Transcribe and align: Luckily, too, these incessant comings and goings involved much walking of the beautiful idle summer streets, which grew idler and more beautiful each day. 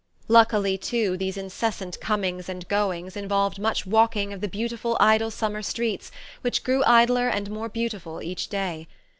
Luckily, 0.27 0.79
too, 0.79 1.15
these 1.15 1.37
incessant 1.37 1.99
comings 2.01 2.49
and 2.49 2.67
goings 2.67 3.15
involved 3.15 3.59
much 3.59 3.85
walking 3.85 4.33
of 4.33 4.41
the 4.41 4.47
beautiful 4.47 4.97
idle 4.99 5.29
summer 5.29 5.61
streets, 5.61 6.09
which 6.41 6.63
grew 6.63 6.83
idler 6.85 7.27
and 7.27 7.51
more 7.51 7.69
beautiful 7.69 8.19
each 8.19 8.47
day. 8.47 8.87